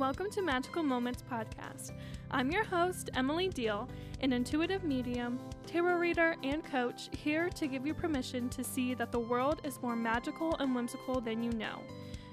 [0.00, 1.92] Welcome to Magical Moments Podcast.
[2.30, 3.86] I'm your host, Emily Deal,
[4.22, 9.12] an intuitive medium, tarot reader, and coach, here to give you permission to see that
[9.12, 11.82] the world is more magical and whimsical than you know.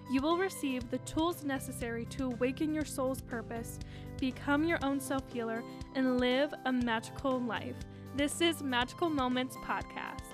[0.10, 3.79] You will receive the tools necessary to awaken your soul's purpose,
[4.18, 5.61] become your own self healer,
[5.93, 7.75] and live a magical life.
[8.15, 10.27] This is Magical Moments Podcast.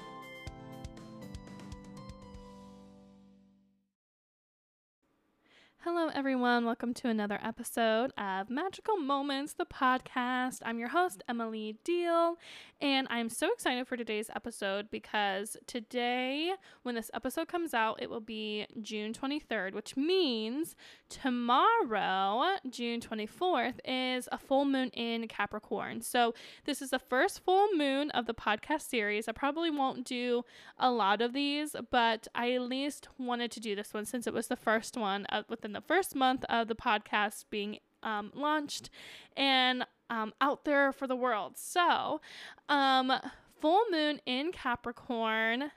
[6.16, 6.64] Everyone.
[6.64, 10.60] Welcome to another episode of Magical Moments, the podcast.
[10.64, 12.38] I'm your host, Emily Deal,
[12.80, 16.52] and I'm so excited for today's episode because today,
[16.84, 20.76] when this episode comes out, it will be June 23rd, which means
[21.10, 26.02] tomorrow, June 24th, is a full moon in Capricorn.
[26.02, 26.36] So,
[26.66, 29.28] this is the first full moon of the podcast series.
[29.28, 30.44] I probably won't do
[30.78, 34.34] a lot of these, but I at least wanted to do this one since it
[34.34, 38.90] was the first one uh, within the first month of the podcast being um, launched
[39.36, 41.58] and um, out there for the world.
[41.58, 42.22] So,
[42.70, 43.12] um,
[43.60, 45.72] full moon in Capricorn,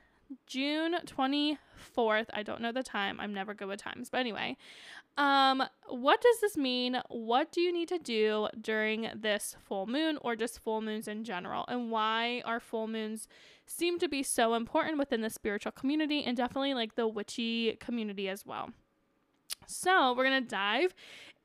[0.46, 2.26] June 24th.
[2.32, 3.20] I don't know the time.
[3.20, 4.10] I'm never good with times.
[4.10, 4.56] But anyway,
[5.16, 7.00] um, what does this mean?
[7.08, 11.24] What do you need to do during this full moon or just full moons in
[11.24, 11.64] general?
[11.68, 13.28] And why are full moons
[13.66, 18.28] seem to be so important within the spiritual community and definitely like the witchy community
[18.28, 18.70] as well?
[19.66, 20.94] So we're going to dive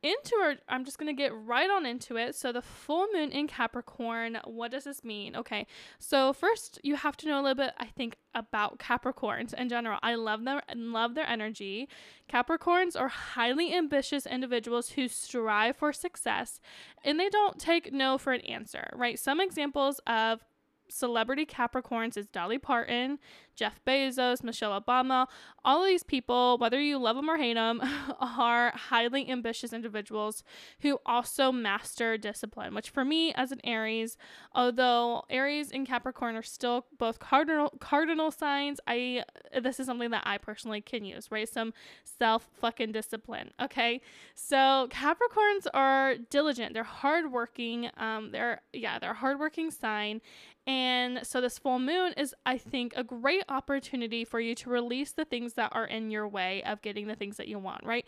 [0.04, 2.36] into our, I'm just going to get right on into it.
[2.36, 5.36] So the full moon in Capricorn, what does this mean?
[5.36, 5.68] Okay.
[6.00, 10.00] So first you have to know a little bit, I think, about Capricorns in general.
[10.02, 11.88] I love them and love their energy.
[12.28, 16.60] Capricorns are highly ambitious individuals who strive for success
[17.04, 19.20] and they don't take no for an answer, right?
[19.20, 20.44] Some examples of
[20.92, 23.20] celebrity Capricorns is Dolly Parton,
[23.56, 25.28] Jeff Bezos, Michelle Obama.
[25.64, 27.82] All of these people, whether you love them or hate them,
[28.20, 30.44] are highly ambitious individuals
[30.82, 34.18] who also master discipline, which for me as an Aries,
[34.54, 39.24] although Aries and Capricorn are still both cardinal cardinal signs, I
[39.62, 41.48] this is something that I personally can use, right?
[41.48, 41.74] Some
[42.04, 43.52] self fucking discipline.
[43.62, 44.02] Okay.
[44.36, 50.22] So Capricorns are diligent, they're hardworking, um, they're yeah, they're a hardworking sign
[50.68, 55.12] and so this full moon is, I think, a great opportunity for you to release
[55.12, 58.06] the things that are in your way of getting the things that you want, right?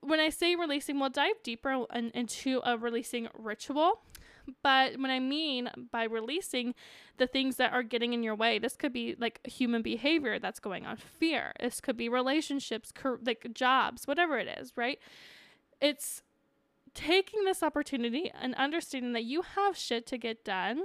[0.00, 4.02] When I say releasing, we'll dive deeper in, into a releasing ritual.
[4.62, 6.74] But when I mean by releasing
[7.18, 10.60] the things that are getting in your way, this could be like human behavior that's
[10.60, 11.52] going on, fear.
[11.60, 12.92] This could be relationships,
[13.24, 14.98] like jobs, whatever it is, right?
[15.80, 16.22] It's
[16.94, 20.84] taking this opportunity and understanding that you have shit to get done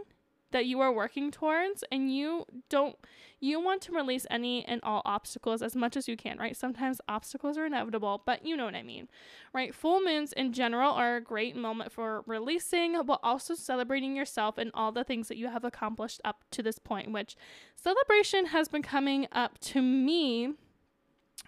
[0.53, 2.95] that you are working towards and you don't
[3.39, 6.55] you want to release any and all obstacles as much as you can, right?
[6.55, 9.09] Sometimes obstacles are inevitable, but you know what I mean,
[9.53, 9.75] right?
[9.75, 14.71] Full moons in general are a great moment for releasing, but also celebrating yourself and
[14.73, 17.35] all the things that you have accomplished up to this point, which
[17.75, 20.53] celebration has been coming up to me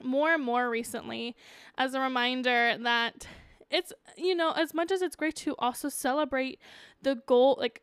[0.04, 1.34] more and more recently
[1.78, 3.26] as a reminder that
[3.72, 6.60] it's you know as much as it's great to also celebrate
[7.02, 7.82] the goal like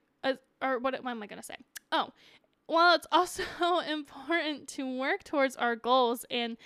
[0.62, 1.56] or what, am I going to say?
[1.90, 2.10] Oh,
[2.68, 3.42] well, it's also
[3.88, 6.56] important to work towards our goals and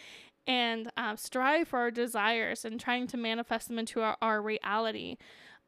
[0.48, 5.16] and uh, strive for our desires and trying to manifest them into our, our reality.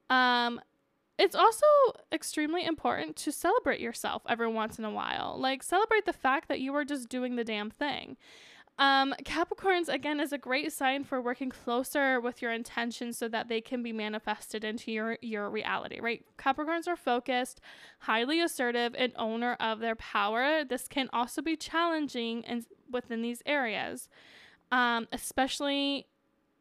[0.08, 0.60] Um,
[1.18, 1.66] it's also
[2.12, 5.36] extremely important to celebrate yourself every once in a while.
[5.36, 8.16] Like, celebrate the fact that you are just doing the damn thing.
[8.78, 13.48] Um, Capricorns, again, is a great sign for working closer with your intentions so that
[13.48, 16.24] they can be manifested into your, your reality, right?
[16.38, 17.60] Capricorns are focused,
[18.00, 20.64] highly assertive, and owner of their power.
[20.64, 24.08] This can also be challenging in, within these areas,
[24.70, 26.06] um, especially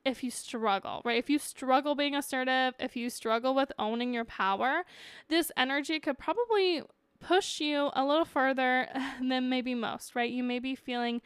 [0.04, 1.18] if you struggle, right?
[1.18, 4.86] If you struggle being assertive, if you struggle with owning your power,
[5.28, 6.82] this energy could probably
[7.20, 8.88] push you a little further
[9.22, 10.32] than maybe most, right?
[10.32, 11.22] You may be feeling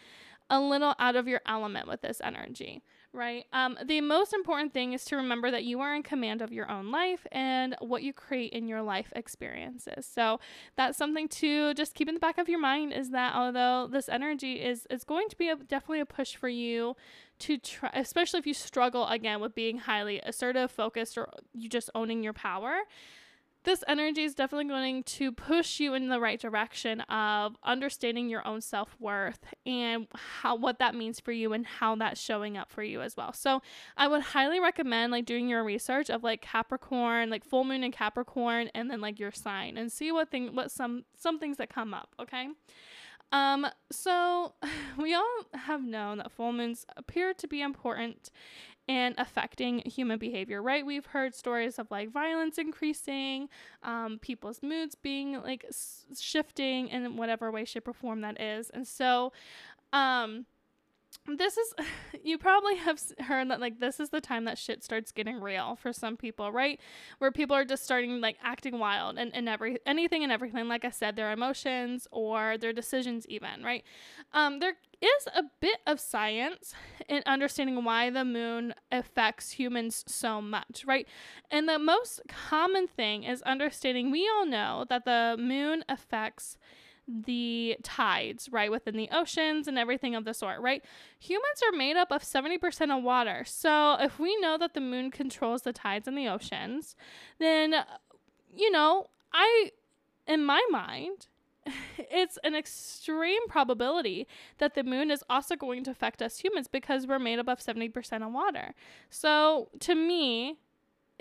[0.52, 3.46] a little out of your element with this energy, right?
[3.54, 6.70] Um, the most important thing is to remember that you are in command of your
[6.70, 10.06] own life and what you create in your life experiences.
[10.06, 10.42] So
[10.76, 14.10] that's something to just keep in the back of your mind is that although this
[14.10, 16.96] energy is is going to be a, definitely a push for you
[17.40, 21.90] to try, especially if you struggle again with being highly assertive, focused, or you just
[21.96, 22.82] owning your power
[23.64, 28.46] this energy is definitely going to push you in the right direction of understanding your
[28.46, 32.84] own self-worth and how what that means for you and how that's showing up for
[32.84, 33.34] you as well.
[33.34, 33.62] So,
[33.98, 37.92] I would highly recommend like doing your research of like Capricorn, like full moon in
[37.92, 41.70] Capricorn and then like your sign and see what thing what some some things that
[41.70, 42.50] come up, okay?
[43.32, 44.54] Um, so
[44.98, 48.32] we all have known that full moons appear to be important
[48.88, 50.86] and affecting human behavior, right?
[50.86, 53.48] We've heard stories of like violence increasing,
[53.84, 58.70] um, people's moods being like s- shifting in whatever way, shape, or form that is.
[58.72, 59.32] And so,
[59.94, 60.46] um,
[61.38, 61.74] this is
[62.24, 65.76] you probably have heard that like this is the time that shit starts getting real
[65.76, 66.80] for some people right?
[67.20, 70.86] Where people are just starting like acting wild and, and every anything and everything like
[70.86, 73.84] i said their emotions or their decisions even right?
[74.34, 76.74] Um there is a bit of science
[77.10, 81.08] in understanding why the moon affects humans so much right?
[81.50, 86.58] And the most common thing is understanding we all know that the moon affects
[87.08, 90.84] the tides, right, within the oceans and everything of the sort, right?
[91.20, 93.44] Humans are made up of 70% of water.
[93.46, 96.96] So if we know that the moon controls the tides in the oceans,
[97.40, 97.76] then,
[98.56, 99.72] you know, I,
[100.28, 101.28] in my mind,
[101.98, 104.28] it's an extreme probability
[104.58, 107.60] that the moon is also going to affect us humans because we're made up of
[107.60, 108.74] 70% of water.
[109.10, 110.58] So to me,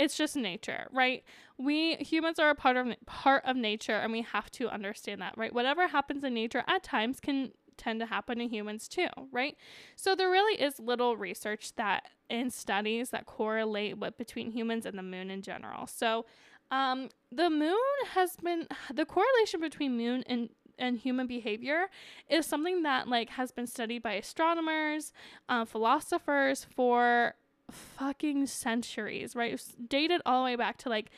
[0.01, 1.23] it's just nature, right?
[1.59, 5.37] We humans are a part of part of nature and we have to understand that,
[5.37, 5.53] right?
[5.53, 9.59] Whatever happens in nature at times can tend to happen to humans too, right?
[9.97, 14.97] So there really is little research that in studies that correlate what between humans and
[14.97, 15.87] the moon in general.
[15.87, 16.25] So
[16.71, 17.77] um, the moon
[18.15, 20.49] has been the correlation between moon and
[20.79, 21.89] and human behavior
[22.31, 25.13] is something that like has been studied by astronomers,
[25.51, 27.35] uh, philosophers for
[27.71, 29.61] fucking centuries, right?
[29.89, 31.11] dated all the way back to like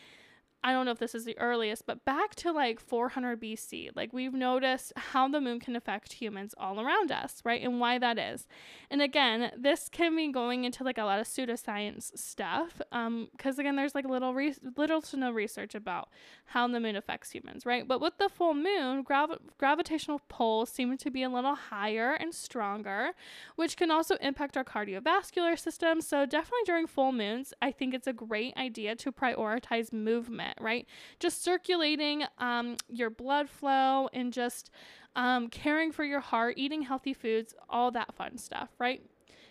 [0.64, 4.12] I don't know if this is the earliest, but back to like 400 BC, like
[4.12, 7.60] we've noticed how the moon can affect humans all around us, right?
[7.62, 8.46] And why that is.
[8.88, 13.58] And again, this can be going into like a lot of pseudoscience stuff, um, because
[13.58, 16.10] again, there's like little re- little to no research about
[16.46, 17.88] how the moon affects humans, right?
[17.88, 22.32] But with the full moon, grav- gravitational pulls seem to be a little higher and
[22.32, 23.12] stronger,
[23.56, 26.00] which can also impact our cardiovascular system.
[26.00, 30.86] So definitely during full moons, I think it's a great idea to prioritize movement right?
[31.20, 34.70] Just circulating um, your blood flow and just
[35.16, 39.02] um, caring for your heart, eating healthy foods, all that fun stuff, right?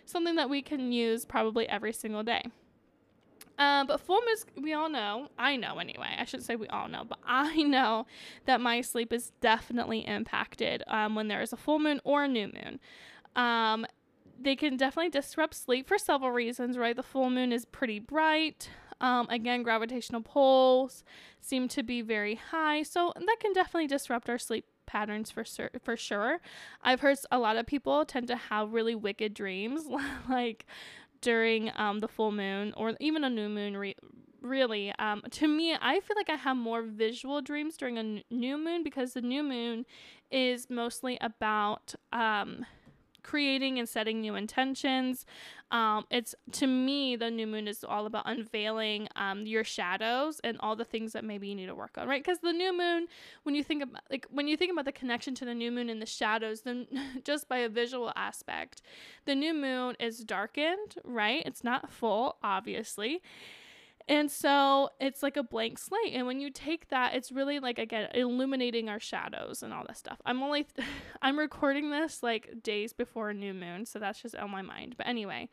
[0.04, 2.42] Something that we can use probably every single day.
[3.58, 6.88] Um, but full moons, we all know, I know anyway, I shouldn't say we all
[6.88, 8.06] know, but I know
[8.46, 12.28] that my sleep is definitely impacted um, when there is a full moon or a
[12.28, 12.80] new moon.
[13.36, 13.86] Um,
[14.40, 16.96] they can definitely disrupt sleep for several reasons, right?
[16.96, 18.68] The full moon is pretty bright.
[19.02, 21.04] Um, again, gravitational pulls
[21.40, 25.70] seem to be very high, so that can definitely disrupt our sleep patterns for sur-
[25.82, 26.40] for sure.
[26.82, 29.86] I've heard a lot of people tend to have really wicked dreams,
[30.28, 30.66] like
[31.20, 33.76] during um, the full moon or even a new moon.
[33.76, 33.96] Re-
[34.40, 38.22] really, um, to me, I feel like I have more visual dreams during a n-
[38.30, 39.86] new moon because the new moon
[40.30, 42.66] is mostly about um,
[43.22, 45.24] creating and setting new intentions.
[45.70, 50.58] Um, it's to me, the new moon is all about unveiling um, your shadows and
[50.60, 52.22] all the things that maybe you need to work on, right?
[52.22, 53.06] Because the new moon,
[53.44, 55.88] when you think about like when you think about the connection to the new moon
[55.88, 56.86] and the shadows, then
[57.24, 58.82] just by a visual aspect,
[59.24, 61.42] the new moon is darkened, right?
[61.46, 63.22] It's not full, obviously
[64.08, 66.14] and so it's like a blank slate.
[66.14, 69.98] And when you take that, it's really like, again, illuminating our shadows and all this
[69.98, 70.20] stuff.
[70.26, 70.88] I'm only, th-
[71.22, 73.86] I'm recording this like days before a new moon.
[73.86, 74.94] So that's just on my mind.
[74.96, 75.48] But anyway,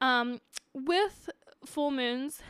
[0.00, 0.40] um,
[0.74, 1.30] with
[1.64, 2.42] full moons,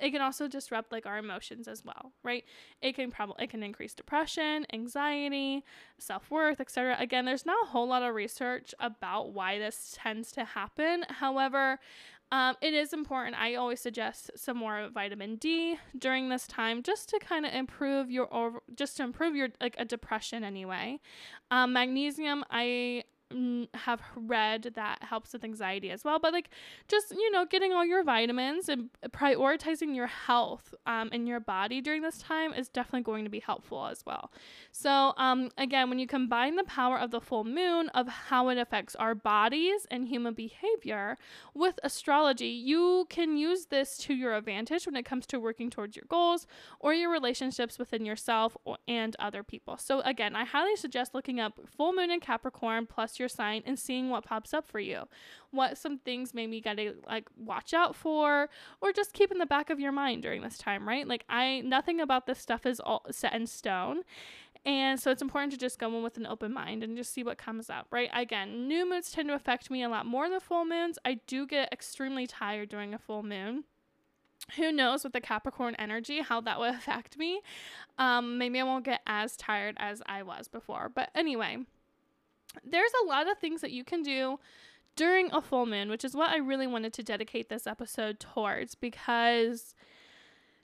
[0.00, 2.44] it can also disrupt like our emotions as well right
[2.80, 5.62] it can probably it can increase depression anxiety
[5.98, 10.44] self-worth etc again there's not a whole lot of research about why this tends to
[10.44, 11.78] happen however
[12.32, 13.36] um, it is important.
[13.36, 18.10] I always suggest some more vitamin D during this time, just to kind of improve
[18.10, 21.00] your, or just to improve your like a depression anyway.
[21.50, 23.04] Um, magnesium, I
[23.74, 26.18] have read that helps with anxiety as well.
[26.18, 26.50] But like
[26.88, 31.80] just, you know, getting all your vitamins and prioritizing your health um, in your body
[31.80, 34.32] during this time is definitely going to be helpful as well.
[34.72, 38.58] So, um, again, when you combine the power of the full moon, of how it
[38.58, 41.16] affects our bodies and human behavior
[41.54, 45.96] with astrology, you can use this to your advantage when it comes to working towards
[45.96, 46.46] your goals
[46.80, 48.56] or your relationships within yourself
[48.88, 49.76] and other people.
[49.76, 53.78] So, again, I highly suggest looking up full moon in Capricorn plus your sign and
[53.78, 55.04] seeing what pops up for you.
[55.50, 58.48] What some things maybe you gotta like watch out for
[58.80, 61.06] or just keep in the back of your mind during this time, right?
[61.06, 64.02] Like I nothing about this stuff is all set in stone.
[64.64, 67.22] And so it's important to just go in with an open mind and just see
[67.22, 68.10] what comes up, right?
[68.12, 70.98] Again, new moons tend to affect me a lot more than full moons.
[71.04, 73.64] I do get extremely tired during a full moon
[74.56, 77.40] who knows with the Capricorn energy how that would affect me.
[77.98, 80.90] Um, maybe I won't get as tired as I was before.
[80.94, 81.58] But anyway,
[82.64, 84.38] there's a lot of things that you can do
[84.96, 88.74] during a full moon, which is what I really wanted to dedicate this episode towards
[88.74, 89.74] because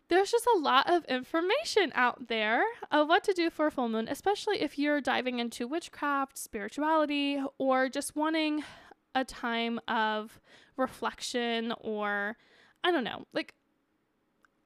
[0.09, 3.89] there's just a lot of information out there of what to do for a full
[3.89, 8.63] moon, especially if you're diving into witchcraft, spirituality, or just wanting
[9.15, 10.41] a time of
[10.77, 12.37] reflection or
[12.85, 13.55] I don't know, like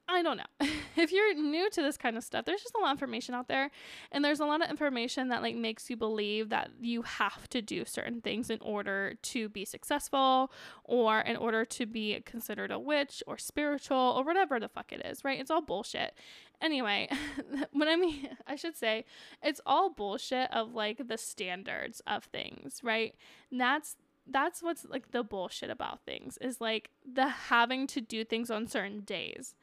[0.07, 0.67] I don't know.
[0.97, 3.47] if you're new to this kind of stuff, there's just a lot of information out
[3.47, 3.71] there.
[4.11, 7.61] And there's a lot of information that like makes you believe that you have to
[7.61, 10.51] do certain things in order to be successful
[10.83, 15.05] or in order to be considered a witch or spiritual or whatever the fuck it
[15.05, 15.39] is, right?
[15.39, 16.13] It's all bullshit.
[16.61, 17.09] Anyway,
[17.71, 19.05] what I mean, I should say,
[19.41, 23.15] it's all bullshit of like the standards of things, right?
[23.49, 23.95] And that's
[24.27, 28.67] that's what's like the bullshit about things is like the having to do things on
[28.67, 29.55] certain days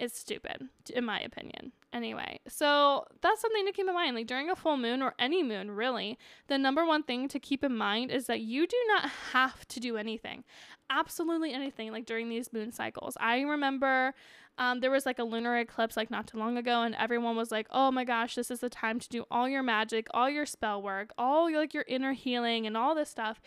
[0.00, 1.72] it's stupid, in my opinion.
[1.92, 4.16] Anyway, so that's something to keep in mind.
[4.16, 7.62] Like during a full moon or any moon, really, the number one thing to keep
[7.62, 10.44] in mind is that you do not have to do anything.
[10.88, 13.16] Absolutely anything, like during these moon cycles.
[13.20, 14.14] I remember
[14.56, 17.50] um, there was like a lunar eclipse like not too long ago, and everyone was
[17.50, 20.46] like, oh my gosh, this is the time to do all your magic, all your
[20.46, 23.40] spell work, all like your inner healing, and all this stuff.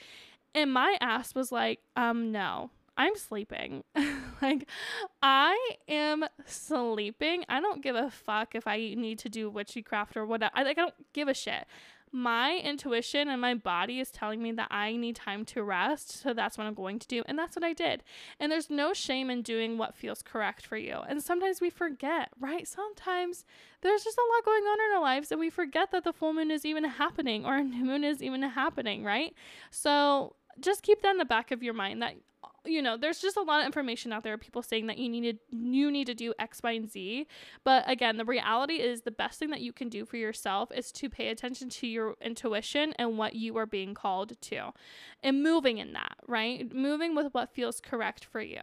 [0.54, 3.84] And my ass was like, um, no, I'm sleeping.
[4.42, 4.68] like,
[5.22, 5.58] I
[5.88, 7.44] am sleeping.
[7.50, 10.52] I don't give a fuck if I need to do witchcraft or whatever.
[10.56, 11.66] I like, I don't give a shit.
[12.16, 16.22] My intuition and my body is telling me that I need time to rest.
[16.22, 17.24] So that's what I'm going to do.
[17.26, 18.04] And that's what I did.
[18.40, 21.00] And there's no shame in doing what feels correct for you.
[21.10, 22.68] And sometimes we forget, right?
[22.68, 23.46] Sometimes
[23.82, 26.34] there's just a lot going on in our lives and we forget that the full
[26.34, 29.34] moon is even happening or a new moon is even happening, right?
[29.72, 32.14] So just keep that in the back of your mind that
[32.66, 35.40] you know there's just a lot of information out there people saying that you need
[35.50, 37.28] to you need to do x y and z.
[37.64, 40.92] But again the reality is the best thing that you can do for yourself is
[40.94, 44.72] to pay attention to your intuition and what you are being called to
[45.22, 46.74] and moving in that right?
[46.74, 48.62] Moving with what feels correct for you.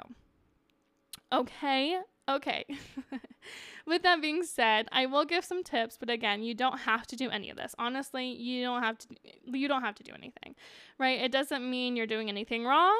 [1.32, 2.00] Okay?
[2.28, 2.64] Okay.
[3.86, 7.16] With that being said i will give some tips but again you don't have to
[7.16, 7.74] do any of this.
[7.78, 9.08] Honestly you don't have to
[9.46, 10.54] you don't have to do anything
[10.98, 11.20] right?
[11.20, 12.96] It doesn't mean you're doing anything wrong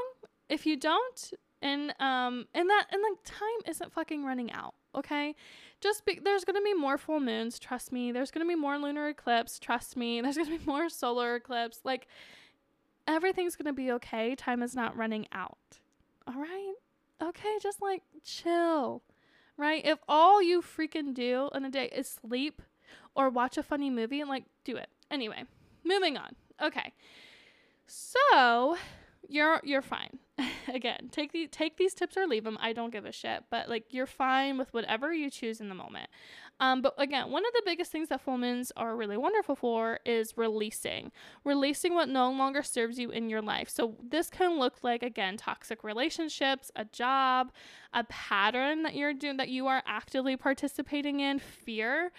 [0.51, 4.75] if you don't, and um, and that and like time isn't fucking running out.
[4.95, 5.35] Okay,
[5.81, 7.59] just be, there's gonna be more full moons.
[7.59, 8.13] Trust me.
[8.13, 9.59] There's gonna be more lunar eclipse.
[9.59, 10.21] Trust me.
[10.23, 11.81] There's gonna be more solar eclipse.
[11.85, 12.09] Like
[13.07, 14.35] everything's gonna be okay.
[14.35, 15.79] Time is not running out.
[16.27, 16.75] All right.
[17.23, 19.03] Okay, just like chill.
[19.57, 19.85] Right?
[19.85, 22.63] If all you freaking do in a day is sleep
[23.15, 24.89] or watch a funny movie, and like do it.
[25.11, 25.45] Anyway,
[25.85, 26.35] moving on.
[26.63, 26.93] Okay.
[27.87, 28.77] So,
[29.31, 30.19] you're you're fine.
[30.69, 32.59] Again, take the take these tips or leave them.
[32.61, 35.75] I don't give a shit, but like you're fine with whatever you choose in the
[35.75, 36.09] moment.
[36.61, 39.99] Um, but again, one of the biggest things that full moons are really wonderful for
[40.05, 41.11] is releasing,
[41.43, 43.71] releasing what no longer serves you in your life.
[43.71, 47.51] So this can look like again toxic relationships, a job,
[47.95, 52.13] a pattern that you're doing that you are actively participating in, fear.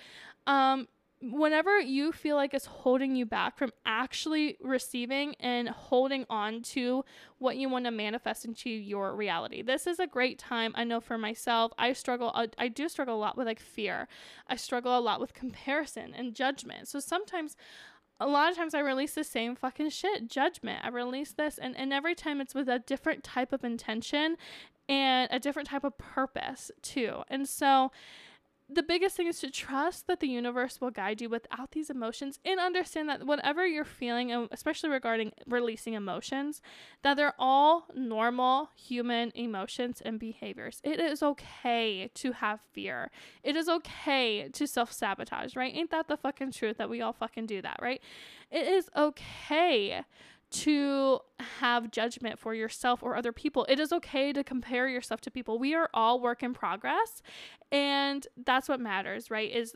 [0.48, 0.88] Um,
[1.22, 7.06] whenever you feel like it's holding you back from actually receiving and holding on to
[7.38, 9.62] what you want to manifest into your reality.
[9.62, 10.72] This is a great time.
[10.76, 14.08] I know for myself, I struggle uh, I do struggle a lot with like fear.
[14.48, 16.88] I struggle a lot with comparison and judgment.
[16.88, 17.56] So sometimes
[18.20, 20.84] a lot of times I release the same fucking shit, judgment.
[20.84, 24.38] I release this and, and every time it's with a different type of intention
[24.90, 27.22] and a different type of purpose too.
[27.30, 27.92] And so
[28.74, 32.40] the biggest thing is to trust that the universe will guide you without these emotions
[32.46, 36.62] and understand that whatever you're feeling, um, especially regarding releasing emotions,
[37.04, 40.80] that they're all normal human emotions and behaviors.
[40.84, 43.12] It is okay to have fear.
[43.44, 45.76] It is okay to self sabotage, right?
[45.76, 48.02] Ain't that the fucking truth that we all fucking do that, right?
[48.50, 50.04] It is okay
[50.52, 51.20] to
[51.60, 53.66] have judgment for yourself or other people.
[53.70, 55.58] It is okay to compare yourself to people.
[55.58, 57.22] We are all work in progress,
[57.72, 59.52] and that's what matters, right?
[59.52, 59.76] Is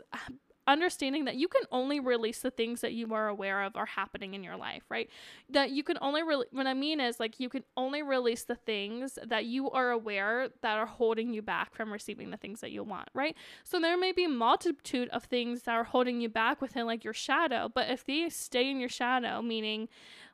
[0.67, 4.33] understanding that you can only release the things that you are aware of are happening
[4.33, 5.09] in your life, right?
[5.49, 8.55] That you can only really what I mean is like you can only release the
[8.55, 12.71] things that you are aware that are holding you back from receiving the things that
[12.71, 13.35] you want, right?
[13.63, 17.13] So there may be multitude of things that are holding you back within like your
[17.13, 19.87] shadow, but if they stay in your shadow, meaning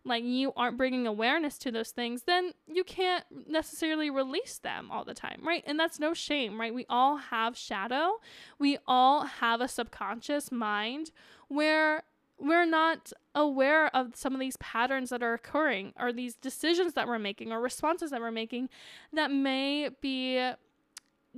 [0.04, 5.06] like you aren't bringing awareness to those things, then you can't necessarily release them all
[5.06, 5.64] the time, right?
[5.68, 6.74] And that's no shame, right?
[6.74, 8.20] We all have shadow.
[8.58, 11.12] We all have a subconscious mind
[11.48, 12.04] where
[12.40, 17.08] we're not aware of some of these patterns that are occurring or these decisions that
[17.08, 18.70] we're making or responses that we're making
[19.14, 20.52] that may be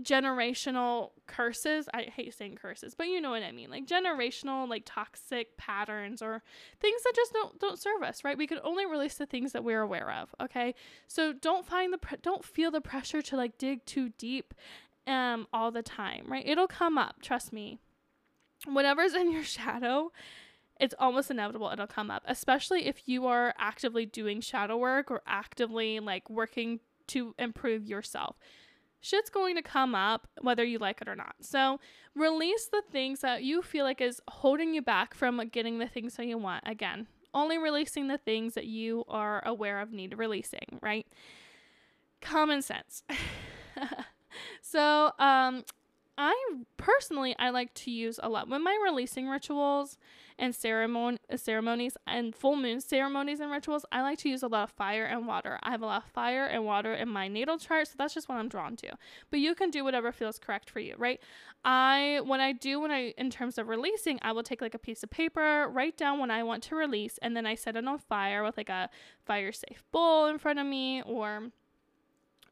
[0.02, 1.88] generational curses.
[1.94, 3.70] I hate saying curses but you know what i mean.
[3.70, 6.42] Like generational like toxic patterns or
[6.80, 8.38] things that just don't don't serve us right?
[8.38, 10.74] We can only release the things that we're aware of okay?
[11.08, 14.54] So don't find the pre- don't feel the pressure to like dig too deep
[15.06, 16.48] um all the time right?
[16.48, 17.80] It'll come up trust me.
[18.66, 20.12] Whatever's in your shadow
[20.80, 25.22] it's almost inevitable it'll come up especially if you are actively doing shadow work or
[25.28, 28.38] actively like working to improve yourself
[29.04, 31.36] shit's going to come up whether you like it or not.
[31.42, 31.80] So
[32.16, 36.16] release the things that you feel like is holding you back from getting the things
[36.16, 36.64] that you want.
[36.66, 41.06] Again, only releasing the things that you are aware of need releasing, right?
[42.22, 43.04] Common sense.
[44.62, 45.66] so, um,
[46.18, 46.36] I
[46.78, 49.98] personally I like to use a lot when my releasing rituals
[50.38, 53.86] and ceremony ceremonies and full moon ceremonies and rituals.
[53.92, 55.60] I like to use a lot of fire and water.
[55.64, 58.30] I have a lot of fire and water in my natal chart, so that's just
[58.30, 58.90] what I'm drawn to.
[59.30, 61.20] But you can do whatever feels correct for you, right?
[61.66, 64.80] I when I do when I in terms of releasing, I will take like a
[64.80, 67.88] piece of paper, write down when I want to release, and then I set it
[67.88, 68.90] on fire with like a
[69.26, 71.50] fire safe bowl in front of me or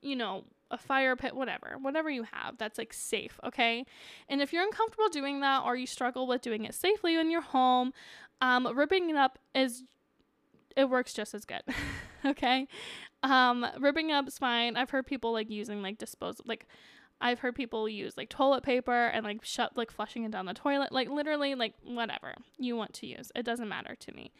[0.01, 3.85] you know a fire pit, whatever, whatever you have that's like safe, okay?
[4.29, 7.41] And if you're uncomfortable doing that or you struggle with doing it safely in your
[7.41, 7.93] home,
[8.41, 9.83] um, ripping it up is
[10.75, 11.61] it works just as good,
[12.25, 12.67] okay?
[13.23, 14.77] Um, ripping up is fine.
[14.77, 16.65] I've heard people like using like disposal, like
[17.19, 20.53] I've heard people use like toilet paper and like shut like flushing it down the
[20.53, 23.31] toilet, like literally like whatever you want to use.
[23.35, 24.31] It doesn't matter to me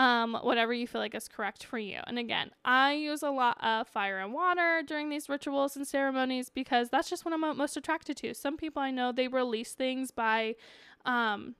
[0.00, 1.98] um, whatever you feel like is correct for you.
[2.06, 6.48] And again, I use a lot of fire and water during these rituals and ceremonies
[6.48, 8.32] because that's just what I'm most attracted to.
[8.32, 10.54] Some people I know they release things by
[11.04, 11.54] um,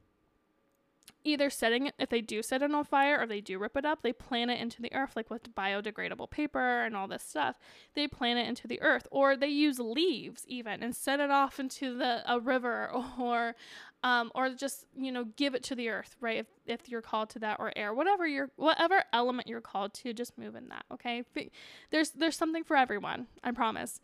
[1.23, 3.85] either setting it if they do set it on fire or they do rip it
[3.85, 7.57] up they plant it into the earth like with biodegradable paper and all this stuff
[7.95, 11.61] they plant it into the earth or they use leaves even and set it off
[11.61, 13.55] into the a river or
[14.03, 17.31] um, or just you know give it to the earth right if, if you're called
[17.31, 20.85] to that or air whatever you're whatever element you're called to just move in that
[20.93, 21.23] okay
[21.91, 24.01] there's there's something for everyone i promise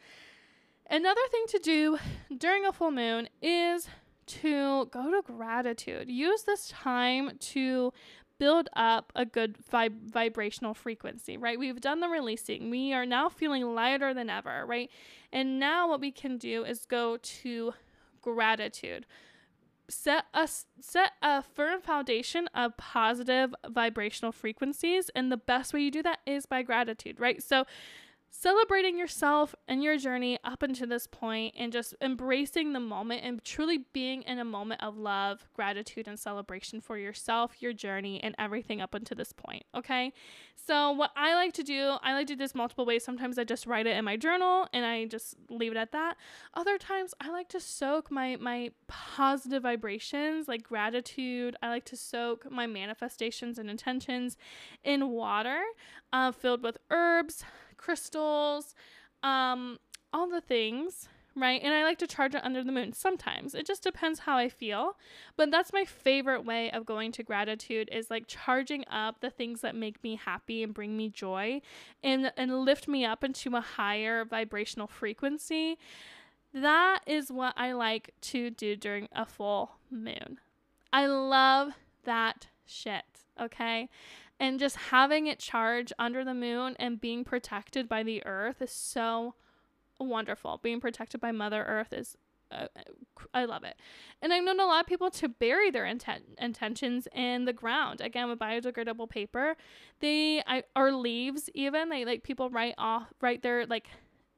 [0.91, 1.99] another thing to do
[2.37, 3.89] during a full moon is
[4.27, 7.93] to go to gratitude use this time to
[8.39, 11.59] build up a good vib- vibrational frequency, right?
[11.59, 12.71] We've done the releasing.
[12.71, 14.91] We are now feeling lighter than ever, right?
[15.33, 17.73] And now what we can do is go to
[18.21, 19.07] gratitude
[19.89, 20.49] set a
[20.81, 26.21] set a firm foundation of positive vibrational frequencies and the best way you do that
[26.27, 27.43] is by gratitude right?
[27.43, 27.65] So
[28.39, 33.43] celebrating yourself and your journey up until this point and just embracing the moment and
[33.43, 38.35] truly being in a moment of love, gratitude, and celebration for yourself, your journey, and
[38.39, 39.65] everything up until this point.
[39.75, 40.13] Okay.
[40.55, 43.05] So, what I like to do, I like to do this multiple ways.
[43.05, 46.17] Sometimes I just write it in my journal and I just leave it at that.
[46.55, 51.57] Other times I like to soak my, my positive vibrations, like gratitude.
[51.63, 54.37] I like to soak my manifestations and intentions
[54.85, 55.63] in water
[56.13, 57.45] uh, filled with herbs
[57.77, 58.75] crystals,
[59.23, 59.79] um,
[60.13, 61.61] all the things, right?
[61.63, 63.55] And I like to charge it under the moon sometimes.
[63.55, 64.97] It just depends how I feel.
[65.37, 69.61] But that's my favorite way of going to gratitude is like charging up the things
[69.61, 71.61] that make me happy and bring me joy
[72.03, 75.79] and and lift me up into a higher vibrational frequency.
[76.55, 80.41] That is what I like to do during a full moon.
[80.91, 81.73] I love
[82.05, 83.05] that shit,
[83.39, 83.91] okay?
[84.39, 88.71] And just having it charge under the moon and being protected by the earth is
[88.71, 89.35] so
[89.99, 90.61] wonderful.
[90.63, 92.17] Being protected by Mother Earth is
[92.53, 92.69] uh,
[93.35, 93.77] I love it.
[94.23, 98.01] And I've known a lot of people to bury their intent intentions in the ground.
[98.01, 99.57] Again, with biodegradable paper,
[100.01, 103.89] they I, or leaves even they like people write off write their like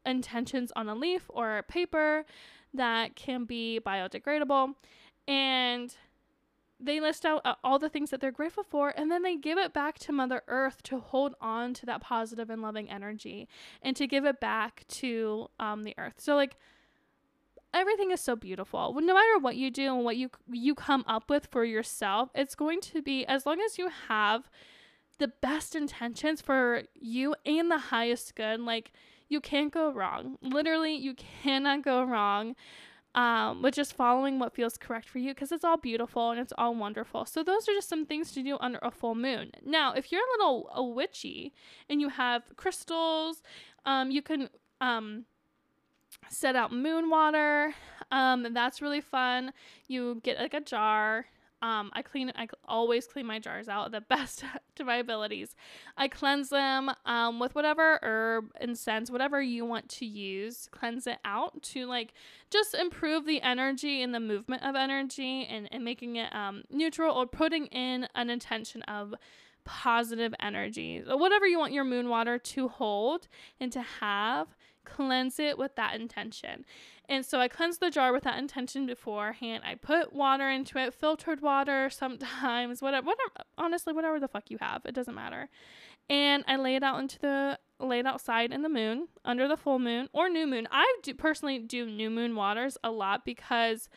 [0.06, 2.24] intentions on a leaf or paper
[2.72, 4.74] that can be biodegradable
[5.26, 5.94] and
[6.80, 9.58] they list out uh, all the things that they're grateful for and then they give
[9.58, 13.48] it back to mother earth to hold on to that positive and loving energy
[13.82, 16.14] and to give it back to um, the earth.
[16.18, 16.56] So like
[17.74, 18.94] everything is so beautiful.
[18.94, 22.54] No matter what you do and what you you come up with for yourself it's
[22.54, 24.48] going to be as long as you have
[25.18, 28.92] the best intentions for you and the highest good like
[29.28, 30.38] you can't go wrong.
[30.40, 32.54] Literally you cannot go wrong
[33.14, 36.52] um, but just following what feels correct for you because it's all beautiful and it's
[36.58, 37.24] all wonderful.
[37.24, 39.50] So those are just some things to do under a full moon.
[39.64, 41.52] Now, if you're a little a witchy
[41.88, 43.42] and you have crystals,
[43.84, 45.24] um, you can um,
[46.28, 47.74] set out moon water.
[48.12, 49.52] Um, that's really fun.
[49.86, 51.26] You get like a jar
[51.60, 52.32] Um, I clean.
[52.36, 54.44] I always clean my jars out the best
[54.76, 55.54] to my abilities.
[55.96, 60.68] I cleanse them um, with whatever herb, incense, whatever you want to use.
[60.70, 62.14] Cleanse it out to like
[62.50, 67.14] just improve the energy and the movement of energy, and, and making it um, neutral
[67.14, 69.14] or putting in an intention of
[69.64, 71.02] positive energy.
[71.06, 73.28] whatever you want your moon water to hold
[73.60, 74.56] and to have,
[74.94, 76.64] cleanse it with that intention.
[77.08, 79.62] And so I cleanse the jar with that intention beforehand.
[79.66, 84.58] I put water into it, filtered water sometimes, whatever, whatever honestly, whatever the fuck you
[84.60, 85.48] have, it doesn't matter.
[86.10, 89.56] And I lay it out into the lay it outside in the moon, under the
[89.56, 90.66] full moon or new moon.
[90.70, 93.88] I do personally do new moon waters a lot because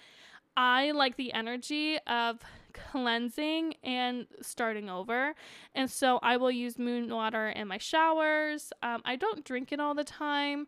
[0.56, 2.40] I like the energy of
[2.72, 5.36] cleansing and starting over.
[5.76, 8.74] And so I will use moon water in my showers.
[8.82, 10.68] Um, I don't drink it all the time,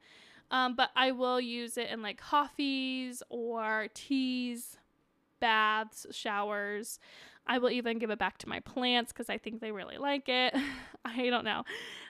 [0.52, 4.78] um, but I will use it in like coffees or teas,
[5.39, 7.00] baths, showers.
[7.46, 10.30] I will even give it back to my plants because I think they really like
[10.30, 10.56] it.
[11.06, 11.63] I don't know.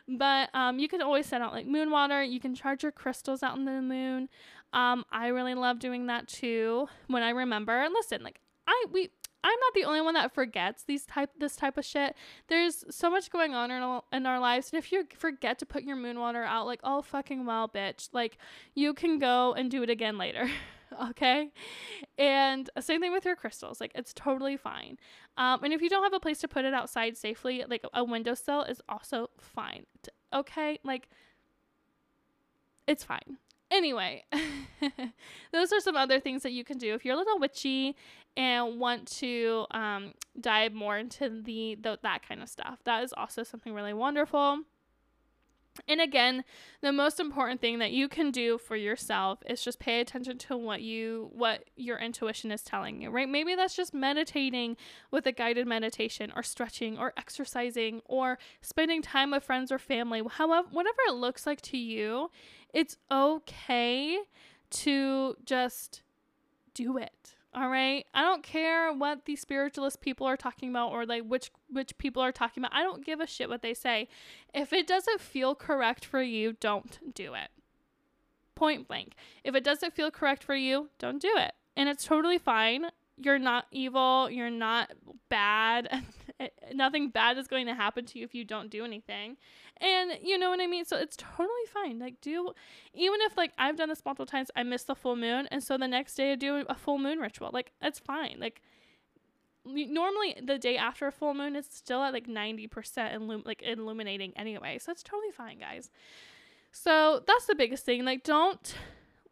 [0.08, 2.22] But um, you can always send out like moon water.
[2.24, 4.30] You can charge your crystals out in the moon.
[4.74, 7.82] Um, I really love doing that too when I remember.
[7.82, 9.10] And listen, like I we
[9.44, 12.16] I'm not the only one that forgets these type this type of shit.
[12.48, 15.66] There's so much going on in our, in our lives, and if you forget to
[15.66, 18.38] put your moon water out, like oh fucking well, bitch, like
[18.74, 20.50] you can go and do it again later.
[21.10, 21.50] okay
[22.20, 24.96] and same thing with your crystals like it's totally fine
[25.38, 28.04] um, and if you don't have a place to put it outside safely like a
[28.04, 29.88] windowsill is also fine
[30.32, 31.10] okay like
[32.86, 33.38] it's fine
[33.74, 34.24] Anyway,
[35.52, 37.96] those are some other things that you can do if you're a little witchy
[38.38, 42.78] and want to um, dive more into the, the that kind of stuff.
[42.84, 44.60] That is also something really wonderful.
[45.88, 46.44] And again,
[46.82, 50.56] the most important thing that you can do for yourself is just pay attention to
[50.56, 53.28] what you what your intuition is telling you, right?
[53.28, 54.78] Maybe that's just meditating
[55.10, 60.22] with a guided meditation or stretching or exercising or spending time with friends or family.
[60.30, 62.30] However, whatever it looks like to you,
[62.74, 64.20] it's okay
[64.72, 66.02] to just
[66.74, 67.36] do it.
[67.56, 68.06] All right.
[68.16, 72.24] I don't care what the spiritualist people are talking about or like which witch people
[72.24, 72.76] are talking about.
[72.76, 74.08] I don't give a shit what they say.
[74.54, 77.50] If it doesn't feel correct for you, don't do it.
[78.56, 79.14] Point blank.
[79.44, 81.54] If it doesn't feel correct for you, don't do it.
[81.76, 82.88] And it's totally fine.
[83.18, 84.92] You're not evil, you're not
[85.30, 86.04] bad.
[86.44, 89.38] Eh, nothing bad is going to happen to you if you don't do anything.
[89.78, 90.86] And you know what I mean?
[90.86, 92.00] So it's totally fine.
[92.00, 92.52] Like do
[92.94, 95.78] even if like I've done this multiple times, I miss the full moon and so
[95.78, 97.50] the next day I do a full moon ritual.
[97.54, 98.38] Like it's fine.
[98.40, 98.62] Like
[99.66, 104.34] normally the day after a full moon is still at like 90% illum- like illuminating
[104.36, 104.78] anyway.
[104.80, 105.90] So it's totally fine, guys.
[106.72, 108.04] So that's the biggest thing.
[108.04, 108.76] Like don't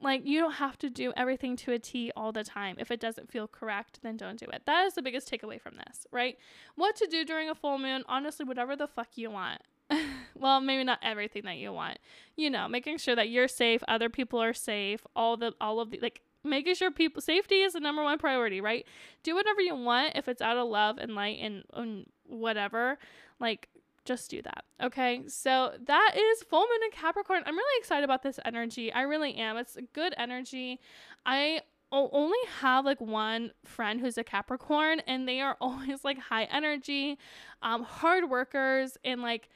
[0.02, 2.76] like you don't have to do everything to a T all the time.
[2.80, 4.64] If it doesn't feel correct, then don't do it.
[4.66, 6.38] That is the biggest takeaway from this, right?
[6.76, 9.62] What to do during a full moon, honestly, whatever the fuck you want.
[10.36, 12.00] well, maybe not everything that you want.
[12.36, 15.92] You know, making sure that you're safe, other people are safe, all the all of
[15.92, 18.86] the like making sure people safety is the number one priority, right?
[19.24, 22.98] Do whatever you want if it's out of love and light and, and whatever.
[23.40, 23.70] Like
[24.06, 24.66] just do that.
[24.82, 25.24] Okay.
[25.28, 27.44] So that is full moon in Capricorn.
[27.46, 28.92] I'm really excited about this energy.
[28.92, 29.58] I really am.
[29.58, 30.80] It's a good energy.
[31.26, 31.62] I
[31.92, 37.18] only have like one friend who's a Capricorn and they are always like high energy,
[37.62, 39.50] um, hard workers and like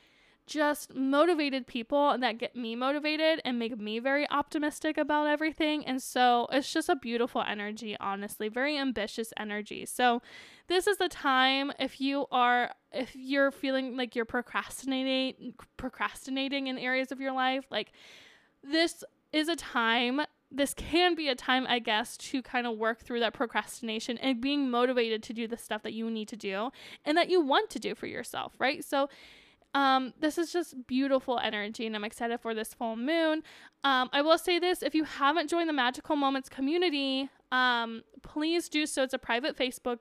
[0.46, 5.86] just motivated people that get me motivated and make me very optimistic about everything.
[5.86, 9.86] And so it's just a beautiful energy, honestly, very ambitious energy.
[9.86, 10.22] So
[10.68, 16.78] this is the time if you are if you're feeling like you're procrastinating procrastinating in
[16.78, 17.92] areas of your life, like
[18.64, 19.04] this
[19.34, 23.20] is a time this can be a time, I guess, to kind of work through
[23.20, 26.70] that procrastination and being motivated to do the stuff that you need to do
[27.04, 28.84] and that you want to do for yourself, right?
[28.84, 29.10] So
[29.76, 33.44] um, this is just beautiful energy, and I'm excited for this full moon.
[33.84, 38.70] Um, I will say this if you haven't joined the Magical Moments community, um, please
[38.70, 39.04] do so.
[39.04, 40.00] It's a private Facebook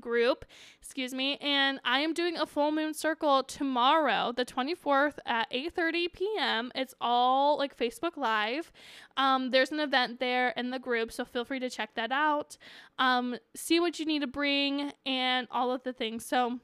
[0.00, 0.46] group
[0.80, 6.12] excuse me and i am doing a full moon circle tomorrow the 24th at 8.30
[6.12, 8.72] p.m it's all like facebook live
[9.18, 12.56] um, there's an event there in the group so feel free to check that out
[12.98, 16.58] um, see what you need to bring and all of the things so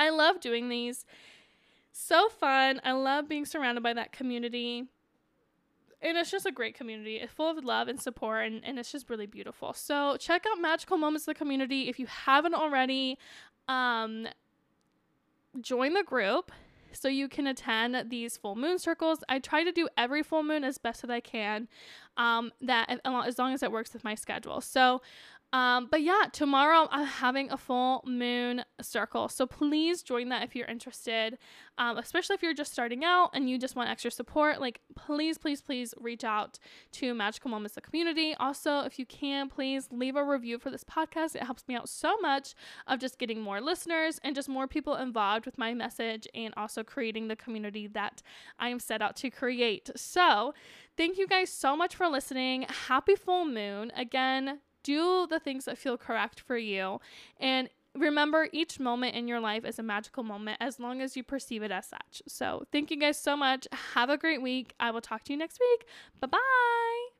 [0.00, 1.04] I love doing these.
[1.92, 2.80] So fun.
[2.82, 4.86] I love being surrounded by that community.
[6.00, 7.16] And it's just a great community.
[7.16, 9.74] It's full of love and support, and, and it's just really beautiful.
[9.74, 13.18] So check out Magical Moments of the community if you haven't already.
[13.68, 14.26] Um,
[15.60, 16.50] join the group
[16.92, 19.22] so you can attend these full moon circles.
[19.28, 21.68] I try to do every full moon as best as I can,
[22.16, 24.62] um, that as long as it works with my schedule.
[24.62, 25.02] So
[25.52, 29.28] Um, but yeah, tomorrow I'm having a full moon circle.
[29.28, 31.38] So please join that if you're interested,
[31.76, 34.60] um, especially if you're just starting out and you just want extra support.
[34.60, 36.58] Like, please, please, please reach out
[36.92, 38.34] to Magical Moments, the community.
[38.38, 41.34] Also, if you can, please leave a review for this podcast.
[41.34, 42.54] It helps me out so much
[42.86, 46.84] of just getting more listeners and just more people involved with my message and also
[46.84, 48.22] creating the community that
[48.58, 49.90] I am set out to create.
[49.96, 50.54] So,
[50.96, 52.66] thank you guys so much for listening.
[52.86, 53.90] Happy full moon.
[53.96, 57.00] Again, do the things that feel correct for you.
[57.38, 61.22] And remember, each moment in your life is a magical moment as long as you
[61.22, 62.22] perceive it as such.
[62.26, 63.66] So, thank you guys so much.
[63.94, 64.74] Have a great week.
[64.78, 65.86] I will talk to you next week.
[66.20, 67.10] Bye bye.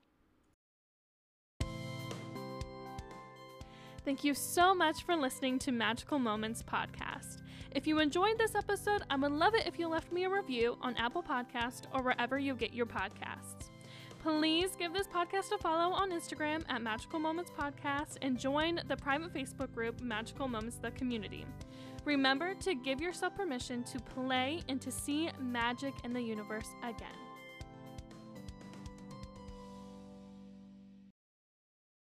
[4.04, 7.42] Thank you so much for listening to Magical Moments podcast.
[7.72, 10.76] If you enjoyed this episode, I would love it if you left me a review
[10.80, 13.69] on Apple Podcast or wherever you get your podcasts.
[14.22, 18.96] Please give this podcast a follow on Instagram at Magical Moments Podcast and join the
[18.96, 21.46] private Facebook group Magical Moments the Community.
[22.04, 27.19] Remember to give yourself permission to play and to see magic in the universe again.